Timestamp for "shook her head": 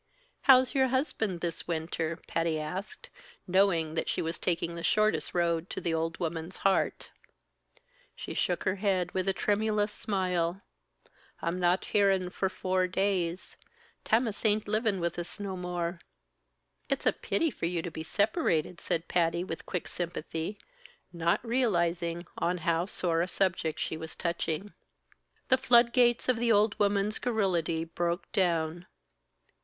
8.33-9.11